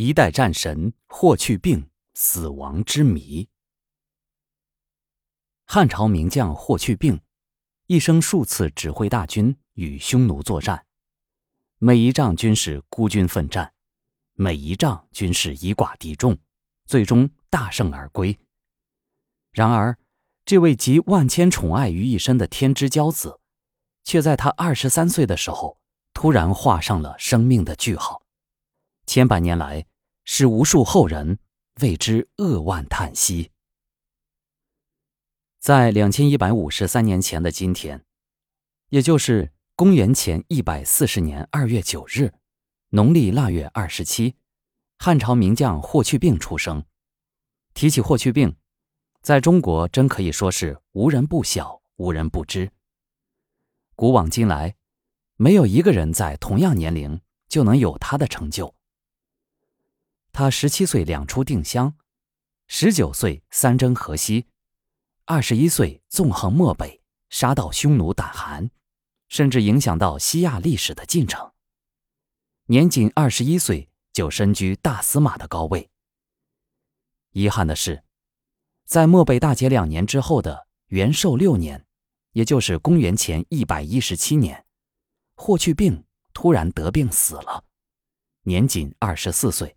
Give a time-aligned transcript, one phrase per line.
[0.00, 3.46] 一代战神霍去病死亡之谜。
[5.66, 7.20] 汉朝名将霍去病，
[7.86, 10.86] 一生数次指挥大军与匈奴作战，
[11.76, 13.74] 每一仗均是孤军奋战，
[14.32, 16.38] 每一仗均是以寡敌众，
[16.86, 18.38] 最终大胜而归。
[19.52, 19.98] 然而，
[20.46, 23.38] 这位集万千宠爱于一身的天之骄子，
[24.04, 25.78] 却在他二十三岁的时候，
[26.14, 28.22] 突然画上了生命的句号。
[29.04, 29.84] 千百年来，
[30.32, 31.40] 使无数后人
[31.80, 33.50] 为之扼腕叹息。
[35.58, 38.04] 在两千一百五十三年前的今天，
[38.90, 42.32] 也就是公元前一百四十年二月九日，
[42.90, 44.36] 农历腊月二十七，
[45.00, 46.84] 汉朝名将霍去病出生。
[47.74, 48.54] 提起霍去病，
[49.22, 52.70] 在中国真可以说是无人不晓，无人不知。
[53.96, 54.76] 古往今来，
[55.34, 58.72] 没有一个人在同样年龄就能有他的成就。
[60.32, 61.94] 他十七岁两出定襄，
[62.66, 64.46] 十九岁三征河西，
[65.24, 68.70] 二十一岁纵横漠北，杀到匈奴胆寒，
[69.28, 71.52] 甚至影响到西亚历史的进程。
[72.66, 75.90] 年仅二十一岁就身居大司马的高位。
[77.32, 78.04] 遗憾的是，
[78.86, 81.84] 在漠北大捷两年之后的元寿六年，
[82.32, 84.64] 也就是公元前一百一十七年，
[85.34, 87.64] 霍去病突然得病死了，
[88.42, 89.76] 年仅二十四岁。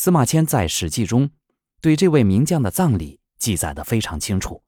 [0.00, 1.28] 司马迁在《史记》中
[1.80, 4.62] 对这位名将的葬礼记载的非常清楚，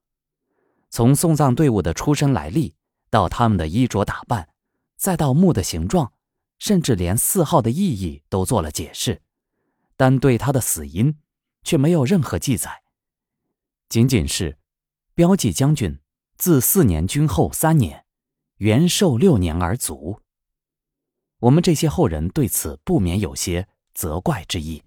[0.89, 2.75] 从送葬队伍的出身来历，
[3.09, 4.49] 到他们的衣着打扮，
[4.97, 6.11] 再到墓的形状，
[6.59, 9.21] 甚至连谥号的意义都做了解释，
[9.95, 11.17] 但对他的死因
[11.63, 12.81] 却没有任何记载，
[13.87, 14.57] 仅仅是
[15.15, 15.97] 标记将军
[16.35, 18.03] 自四年军后三年，
[18.57, 20.19] 元寿六年而卒。
[21.39, 24.83] 我们这些后人对此不免有些责怪之意。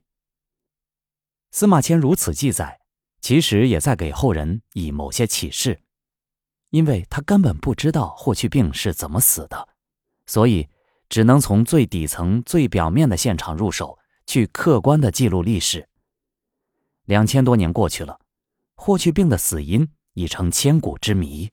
[1.57, 2.81] 司马迁如此记载，
[3.21, 5.81] 其实也在给后人以某些启示，
[6.71, 9.69] 因为他根本不知道霍去病是怎么死的，
[10.27, 10.69] 所以
[11.09, 15.89] 只能从最底层、最表面的现场入手，去客观的记录历史。
[17.05, 18.19] 两千多年过去了，
[18.75, 21.53] 霍去病的死因已成千古之谜，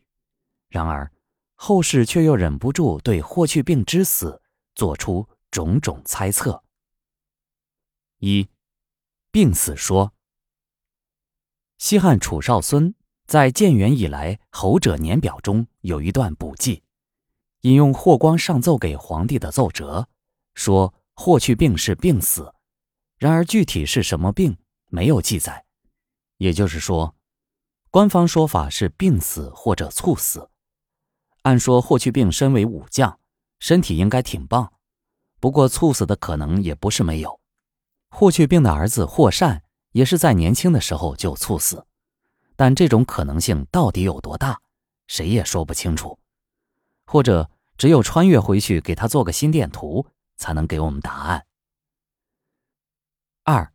[0.70, 1.12] 然而
[1.54, 4.42] 后世却又忍不住对霍去病之死
[4.74, 6.64] 做出种种猜测。
[8.18, 8.50] 一。
[9.32, 10.14] 病死说。
[11.78, 12.94] 西汉楚少孙
[13.26, 16.84] 在建元以来侯者年表中有一段补记，
[17.62, 20.10] 引用霍光上奏给皇帝的奏折，
[20.54, 22.54] 说霍去病是病死，
[23.18, 25.66] 然而具体是什么病没有记载。
[26.36, 27.16] 也就是说，
[27.90, 30.50] 官方说法是病死或者猝死。
[31.44, 33.20] 按说霍去病身为武将，
[33.60, 34.74] 身体应该挺棒，
[35.40, 37.41] 不过猝死的可能也不是没有。
[38.14, 39.64] 霍去病的儿子霍善
[39.94, 41.88] 也是在年轻的时候就猝死，
[42.56, 44.62] 但这种可能性到底有多大，
[45.08, 46.20] 谁也说不清楚。
[47.06, 50.06] 或者只有穿越回去给他做个心电图，
[50.38, 51.48] 才能给我们答案。
[53.44, 53.74] 二，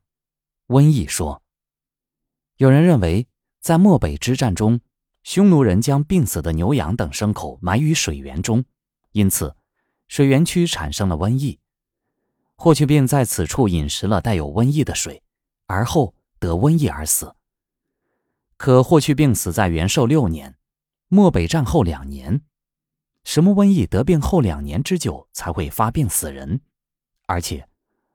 [0.68, 1.42] 瘟疫说。
[2.58, 3.26] 有人认为，
[3.60, 4.80] 在漠北之战中，
[5.24, 8.64] 匈奴人将病死的牛羊等牲口埋于水源中，
[9.12, 9.56] 因此
[10.08, 11.58] 水源区产生了瘟疫。
[12.56, 15.22] 霍去病在此处饮食了带有瘟疫的水，
[15.66, 17.34] 而后得瘟疫而死。
[18.56, 20.56] 可霍去病死在元寿六年，
[21.08, 22.40] 漠北战后两年，
[23.24, 26.60] 什么瘟疫得病后两年之久才会发病死人？
[27.26, 27.68] 而且，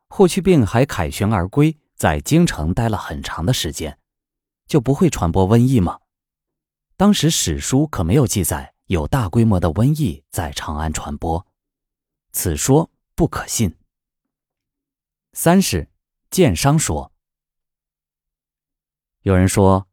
[0.10, 4.00] 霍去病还凯旋而归，在京城待了很长的时间，
[4.66, 6.00] 就不会传播瘟疫吗？
[6.98, 11.46] 当时史书可没有记载有大规模的瘟疫在长安传播，
[12.32, 13.76] 此说不可信。
[15.34, 15.90] 三是
[16.30, 17.14] 剑商说。
[19.22, 19.88] 有人说，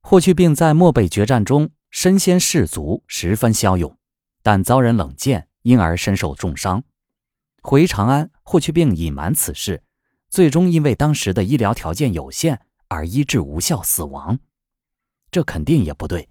[0.00, 3.98] 霍去病在漠北决战中身先士卒，十分骁勇，
[4.42, 6.84] 但遭人冷箭，因而身受重伤。
[7.60, 9.82] 回长安，霍去病隐瞒此事，
[10.30, 14.38] 最终因为当时的医疗条件有限而医治无效死亡。
[15.30, 16.30] 这肯定也不对，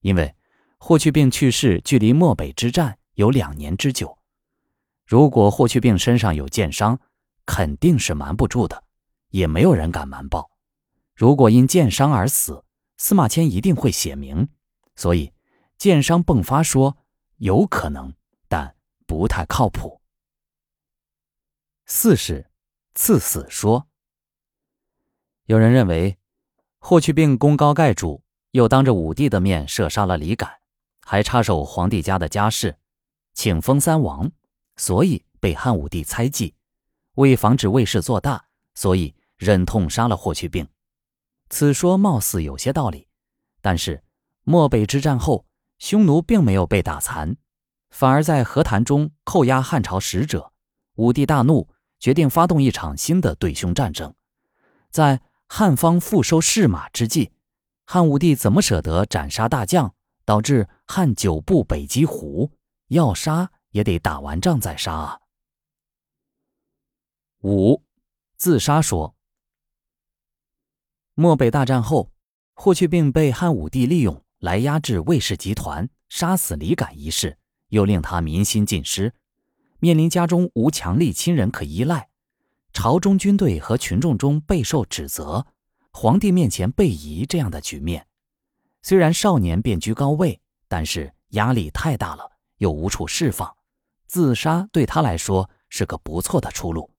[0.00, 0.34] 因为
[0.78, 4.16] 霍去病去世距离漠北之战有两年之久。
[5.04, 6.98] 如果霍去病身上有箭伤，
[7.48, 8.84] 肯定是瞒不住的，
[9.30, 10.50] 也没有人敢瞒报。
[11.14, 12.62] 如果因箭伤而死，
[12.98, 14.50] 司马迁一定会写明。
[14.96, 15.32] 所以，
[15.78, 16.98] 箭伤迸发说
[17.38, 18.12] 有可能，
[18.48, 20.02] 但不太靠谱。
[21.86, 22.50] 四是
[22.94, 23.88] 赐死说。
[25.46, 26.18] 有人认为，
[26.80, 30.60] 霍去病功高盖主，又当着武帝的面射杀了李敢，
[31.00, 32.78] 还插手皇帝家的家事，
[33.32, 34.30] 请封三王，
[34.76, 36.54] 所以被汉武帝猜忌。
[37.18, 38.44] 为防止魏氏做大，
[38.76, 40.66] 所以忍痛杀了霍去病。
[41.50, 43.08] 此说貌似有些道理，
[43.60, 44.04] 但是
[44.44, 45.44] 漠北之战后，
[45.78, 47.36] 匈奴并没有被打残，
[47.90, 50.52] 反而在和谈中扣押汉朝使者。
[50.94, 51.68] 武帝大怒，
[51.98, 54.14] 决定发动一场新的对匈战争。
[54.90, 57.32] 在汉方复收士马之际，
[57.84, 59.92] 汉武帝怎么舍得斩杀大将，
[60.24, 62.52] 导致汉九部北击胡？
[62.88, 65.20] 要杀也得打完仗再杀啊！
[67.48, 67.82] 五，
[68.36, 69.14] 自杀说。
[71.14, 72.12] 漠北大战后，
[72.52, 79.14] 霍去病被汉武帝利用来压制魏氏集团，杀死李敢一事，又令他民心尽失，
[79.78, 82.10] 面临家中无强力亲人可依赖，
[82.74, 85.46] 朝中军队和群众中备受指责，
[85.90, 88.06] 皇帝面前被疑这样的局面。
[88.82, 93.56] 虽然少年便居高位，但是压力太大了，又无处释放，
[94.06, 96.90] 自杀对他来说是个不错的出路。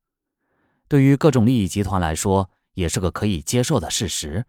[0.90, 4.44] 对于各种利益集团来说，也是个可以接受的事实。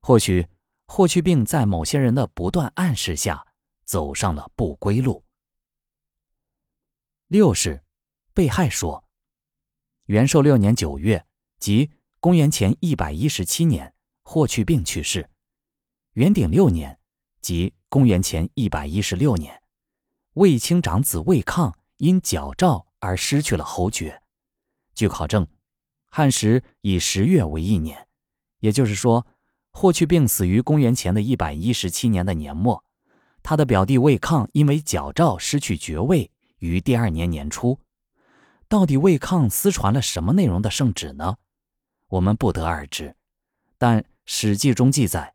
[0.00, 0.46] 或许
[0.86, 3.46] 霍去病在某些人的不断暗示下，
[3.84, 5.24] 走上了不归路。
[7.28, 7.82] 六是
[8.34, 9.02] 被害说。
[10.04, 11.24] 元寿六年九月，
[11.58, 11.90] 即
[12.20, 15.30] 公元前一百一十七年，霍去病去世。
[16.12, 17.00] 元鼎六年，
[17.40, 19.62] 即公元前一百一十六年，
[20.34, 24.22] 卫青长子卫抗因矫诏而失去了侯爵。
[24.94, 25.46] 据考证。
[26.10, 28.06] 汉时以十月为一年，
[28.60, 29.26] 也就是说，
[29.70, 32.84] 霍去病死于公元前的一百一十七年的年末。
[33.42, 37.78] 他的表弟魏抗因为矫诏失去爵位于第二年年初。
[38.68, 41.36] 到底魏抗私传了什么内容的圣旨呢？
[42.08, 43.16] 我们不得而知。
[43.78, 45.34] 但《史记》中记载，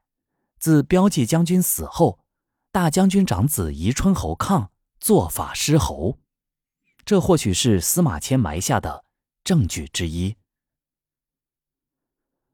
[0.60, 2.20] 自标记将军死后，
[2.72, 6.20] 大将军长子宜春侯抗做法师侯。
[7.06, 9.06] 这或许是司马迁埋下的
[9.44, 10.36] 证据之一。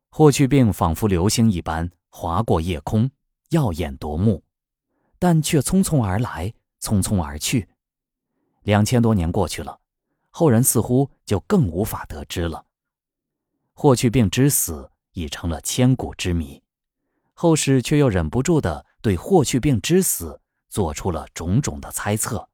[0.10, 3.10] 霍去病仿佛流星一般划过夜空，
[3.50, 4.44] 耀眼夺目，
[5.18, 7.70] 但却匆匆而来，匆匆而去。
[8.64, 9.80] 两千多年过去了，
[10.30, 12.66] 后人似乎就更无法得知了。
[13.74, 16.62] 霍去病之死已成了千古之谜，
[17.34, 22.50] 后世却又忍不住的对霍去病之死做出了种种的猜测。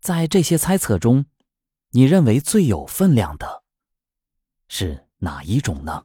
[0.00, 1.26] 在这些猜测中，
[1.90, 3.64] 你认为最有分量的
[4.68, 6.04] 是哪一种呢？